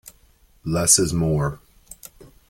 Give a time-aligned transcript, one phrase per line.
[0.63, 1.59] Less is more.